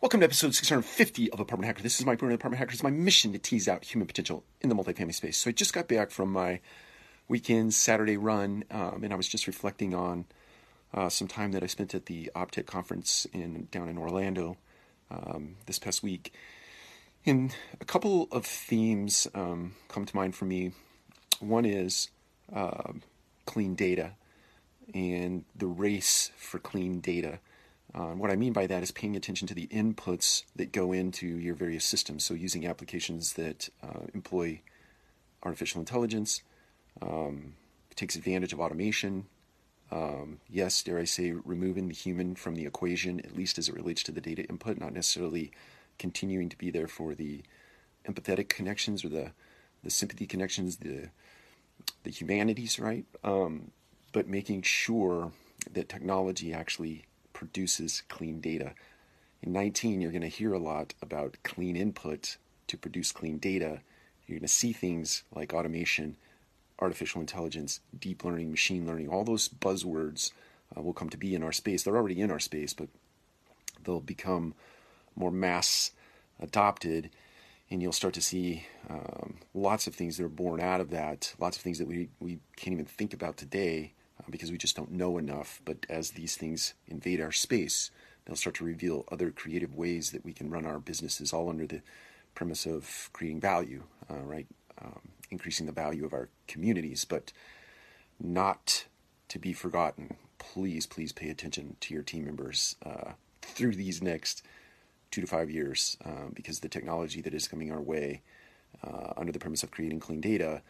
Welcome 0.00 0.20
to 0.20 0.26
episode 0.26 0.54
650 0.54 1.32
of 1.32 1.40
Apartment 1.40 1.66
Hacker. 1.66 1.82
This 1.82 1.98
is 1.98 2.06
Mike 2.06 2.20
Brewer, 2.20 2.30
Apartment 2.30 2.60
Hacker. 2.60 2.70
It's 2.70 2.84
my 2.84 2.90
mission 2.90 3.32
to 3.32 3.38
tease 3.40 3.66
out 3.66 3.82
human 3.82 4.06
potential 4.06 4.44
in 4.60 4.68
the 4.68 4.76
multifamily 4.76 5.12
space. 5.12 5.36
So 5.36 5.50
I 5.50 5.52
just 5.52 5.72
got 5.72 5.88
back 5.88 6.12
from 6.12 6.30
my 6.30 6.60
weekend 7.26 7.74
Saturday 7.74 8.16
run, 8.16 8.62
um, 8.70 9.02
and 9.02 9.12
I 9.12 9.16
was 9.16 9.26
just 9.26 9.48
reflecting 9.48 9.96
on 9.96 10.26
uh, 10.94 11.08
some 11.08 11.26
time 11.26 11.50
that 11.50 11.64
I 11.64 11.66
spent 11.66 11.96
at 11.96 12.06
the 12.06 12.30
Optech 12.36 12.66
conference 12.66 13.26
in 13.32 13.66
down 13.72 13.88
in 13.88 13.98
Orlando 13.98 14.56
um, 15.10 15.56
this 15.66 15.80
past 15.80 16.00
week. 16.04 16.32
And 17.26 17.52
a 17.80 17.84
couple 17.84 18.28
of 18.30 18.46
themes 18.46 19.26
um, 19.34 19.74
come 19.88 20.06
to 20.06 20.14
mind 20.14 20.36
for 20.36 20.44
me. 20.44 20.70
One 21.40 21.64
is 21.64 22.08
uh, 22.54 22.92
clean 23.46 23.74
data 23.74 24.12
and 24.94 25.44
the 25.56 25.66
race 25.66 26.30
for 26.36 26.60
clean 26.60 27.00
data. 27.00 27.40
Uh, 27.94 28.12
what 28.12 28.30
I 28.30 28.36
mean 28.36 28.52
by 28.52 28.66
that 28.66 28.82
is 28.82 28.90
paying 28.90 29.16
attention 29.16 29.48
to 29.48 29.54
the 29.54 29.66
inputs 29.68 30.44
that 30.56 30.72
go 30.72 30.92
into 30.92 31.26
your 31.26 31.54
various 31.54 31.84
systems. 31.84 32.24
So, 32.24 32.34
using 32.34 32.66
applications 32.66 33.32
that 33.34 33.70
uh, 33.82 34.06
employ 34.12 34.60
artificial 35.42 35.80
intelligence, 35.80 36.42
um, 37.00 37.54
takes 37.94 38.14
advantage 38.14 38.52
of 38.52 38.60
automation. 38.60 39.26
Um, 39.90 40.40
yes, 40.48 40.82
dare 40.82 40.98
I 40.98 41.04
say, 41.04 41.32
removing 41.32 41.88
the 41.88 41.94
human 41.94 42.34
from 42.34 42.54
the 42.54 42.66
equation, 42.66 43.20
at 43.20 43.36
least 43.36 43.58
as 43.58 43.68
it 43.68 43.74
relates 43.74 44.02
to 44.04 44.12
the 44.12 44.20
data 44.20 44.44
input, 44.44 44.78
not 44.78 44.92
necessarily 44.92 45.50
continuing 45.98 46.48
to 46.50 46.58
be 46.58 46.70
there 46.70 46.88
for 46.88 47.14
the 47.14 47.42
empathetic 48.06 48.48
connections 48.48 49.04
or 49.04 49.08
the, 49.08 49.32
the 49.82 49.90
sympathy 49.90 50.26
connections, 50.26 50.76
the 50.76 51.08
the 52.02 52.10
humanities, 52.10 52.78
right? 52.78 53.04
Um, 53.24 53.70
but 54.12 54.26
making 54.26 54.62
sure 54.62 55.32
that 55.72 55.88
technology 55.88 56.52
actually 56.52 57.04
produces 57.38 58.02
clean 58.08 58.40
data. 58.40 58.72
In 59.42 59.52
19, 59.52 60.00
you're 60.00 60.10
going 60.10 60.22
to 60.22 60.28
hear 60.28 60.52
a 60.52 60.58
lot 60.58 60.92
about 61.00 61.36
clean 61.44 61.76
input 61.76 62.36
to 62.66 62.76
produce 62.76 63.12
clean 63.12 63.38
data. 63.38 63.80
You're 64.26 64.40
going 64.40 64.48
to 64.48 64.52
see 64.52 64.72
things 64.72 65.22
like 65.32 65.54
automation, 65.54 66.16
artificial 66.80 67.20
intelligence, 67.20 67.78
deep 67.96 68.24
learning, 68.24 68.50
machine 68.50 68.88
learning, 68.88 69.08
all 69.08 69.22
those 69.22 69.48
buzzwords 69.48 70.32
uh, 70.76 70.82
will 70.82 70.92
come 70.92 71.10
to 71.10 71.16
be 71.16 71.36
in 71.36 71.44
our 71.44 71.52
space. 71.52 71.84
They're 71.84 71.96
already 71.96 72.20
in 72.20 72.32
our 72.32 72.40
space, 72.40 72.74
but 72.74 72.88
they'll 73.84 74.00
become 74.00 74.54
more 75.14 75.30
mass 75.30 75.92
adopted, 76.40 77.08
and 77.70 77.80
you'll 77.80 77.92
start 77.92 78.14
to 78.14 78.20
see 78.20 78.66
um, 78.90 79.38
lots 79.54 79.86
of 79.86 79.94
things 79.94 80.16
that 80.16 80.24
are 80.24 80.28
born 80.28 80.60
out 80.60 80.80
of 80.80 80.90
that, 80.90 81.34
lots 81.38 81.56
of 81.56 81.62
things 81.62 81.78
that 81.78 81.86
we, 81.86 82.08
we 82.18 82.40
can't 82.56 82.74
even 82.74 82.84
think 82.84 83.14
about 83.14 83.36
today 83.36 83.92
because 84.30 84.50
we 84.50 84.58
just 84.58 84.76
don't 84.76 84.92
know 84.92 85.18
enough. 85.18 85.60
But 85.64 85.86
as 85.88 86.10
these 86.10 86.36
things 86.36 86.74
invade 86.86 87.20
our 87.20 87.32
space, 87.32 87.90
they'll 88.24 88.36
start 88.36 88.56
to 88.56 88.64
reveal 88.64 89.04
other 89.10 89.30
creative 89.30 89.74
ways 89.74 90.10
that 90.10 90.24
we 90.24 90.32
can 90.32 90.50
run 90.50 90.66
our 90.66 90.78
businesses, 90.78 91.32
all 91.32 91.48
under 91.48 91.66
the 91.66 91.82
premise 92.34 92.66
of 92.66 93.10
creating 93.12 93.40
value, 93.40 93.82
uh, 94.10 94.20
right? 94.20 94.46
Um, 94.80 95.00
increasing 95.30 95.66
the 95.66 95.72
value 95.72 96.04
of 96.04 96.12
our 96.12 96.28
communities, 96.46 97.04
but 97.04 97.32
not 98.20 98.86
to 99.28 99.38
be 99.38 99.52
forgotten. 99.52 100.16
Please, 100.38 100.86
please 100.86 101.12
pay 101.12 101.30
attention 101.30 101.76
to 101.80 101.94
your 101.94 102.02
team 102.02 102.24
members 102.24 102.76
uh, 102.84 103.12
through 103.42 103.74
these 103.74 104.02
next 104.02 104.42
two 105.10 105.20
to 105.20 105.26
five 105.26 105.50
years 105.50 105.96
um, 106.04 106.32
because 106.34 106.60
the 106.60 106.68
technology 106.68 107.20
that 107.20 107.34
is 107.34 107.48
coming 107.48 107.72
our 107.72 107.80
way 107.80 108.22
uh, 108.84 109.12
under 109.16 109.32
the 109.32 109.38
premise 109.38 109.62
of 109.62 109.70
creating 109.70 110.00
clean 110.00 110.20
data 110.20 110.62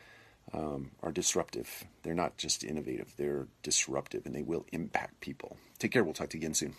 um, 0.52 0.90
are 1.02 1.12
disruptive. 1.12 1.84
They're 2.02 2.14
not 2.14 2.36
just 2.36 2.64
innovative, 2.64 3.14
they're 3.16 3.48
disruptive 3.62 4.26
and 4.26 4.34
they 4.34 4.42
will 4.42 4.66
impact 4.72 5.20
people. 5.20 5.56
Take 5.78 5.92
care. 5.92 6.02
We'll 6.04 6.14
talk 6.14 6.30
to 6.30 6.36
you 6.36 6.40
again 6.40 6.54
soon. 6.54 6.74